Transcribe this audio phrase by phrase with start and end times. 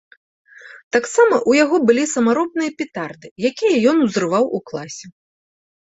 [0.95, 5.05] Таксама ў яго былі самаробныя петарды, якія ён узрываў у класе.